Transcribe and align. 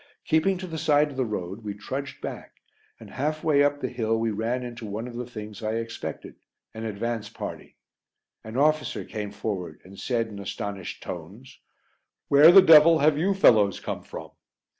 Keeping 0.25 0.57
to 0.57 0.65
the 0.65 0.79
side 0.79 1.11
of 1.11 1.15
the 1.15 1.27
road 1.27 1.63
we 1.63 1.75
trudged 1.75 2.21
back, 2.21 2.53
and 2.99 3.11
half 3.11 3.43
way 3.43 3.61
up 3.63 3.79
the 3.81 3.87
hill 3.87 4.17
we 4.17 4.31
ran 4.31 4.63
into 4.63 4.83
one 4.83 5.07
of 5.07 5.13
the 5.15 5.27
things 5.27 5.61
I 5.61 5.75
expected 5.75 6.37
an 6.73 6.85
advance 6.85 7.29
party. 7.29 7.75
An 8.43 8.57
officer 8.57 9.05
came 9.05 9.29
forward 9.29 9.79
and 9.83 9.99
said 9.99 10.29
in 10.29 10.39
astonished 10.39 11.03
tones: 11.03 11.59
"Where 12.29 12.51
the 12.51 12.63
devil 12.63 12.97
have 12.97 13.15
you 13.19 13.35
fellows 13.35 13.79
come 13.79 14.01
from?" 14.01 14.31